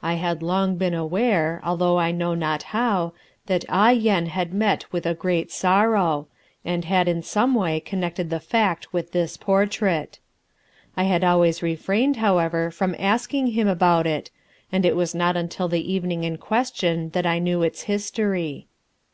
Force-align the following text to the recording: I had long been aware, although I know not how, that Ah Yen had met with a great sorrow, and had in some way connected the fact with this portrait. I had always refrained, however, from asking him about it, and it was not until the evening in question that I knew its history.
I 0.00 0.14
had 0.14 0.42
long 0.42 0.76
been 0.78 0.94
aware, 0.94 1.60
although 1.62 1.98
I 1.98 2.10
know 2.10 2.32
not 2.34 2.62
how, 2.72 3.12
that 3.48 3.66
Ah 3.68 3.90
Yen 3.90 4.24
had 4.24 4.54
met 4.54 4.90
with 4.94 5.04
a 5.04 5.12
great 5.12 5.52
sorrow, 5.52 6.26
and 6.64 6.86
had 6.86 7.06
in 7.06 7.22
some 7.22 7.54
way 7.54 7.78
connected 7.78 8.30
the 8.30 8.40
fact 8.40 8.94
with 8.94 9.12
this 9.12 9.36
portrait. 9.36 10.20
I 10.96 11.02
had 11.02 11.22
always 11.22 11.62
refrained, 11.62 12.16
however, 12.16 12.70
from 12.70 12.96
asking 12.98 13.48
him 13.48 13.68
about 13.68 14.06
it, 14.06 14.30
and 14.72 14.86
it 14.86 14.96
was 14.96 15.14
not 15.14 15.36
until 15.36 15.68
the 15.68 15.92
evening 15.92 16.24
in 16.24 16.38
question 16.38 17.10
that 17.10 17.26
I 17.26 17.38
knew 17.38 17.62
its 17.62 17.82
history. 17.82 18.68